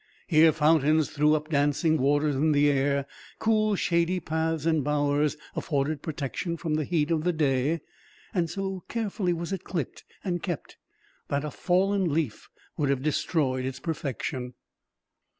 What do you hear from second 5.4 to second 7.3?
afforded protection from the heat of